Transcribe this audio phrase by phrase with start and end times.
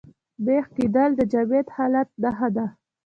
[0.45, 2.65] مېخ کېدل د جامد حالت نخښه ده.